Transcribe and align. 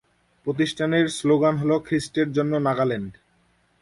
প্রতিষ্ঠানের 0.45 1.05
স্লোগান 1.09 1.55
হল 1.57 1.71
"খ্রিস্টের 1.79 2.27
জন্য 2.31 2.53
নাগাল্যান্ড"। 2.57 3.13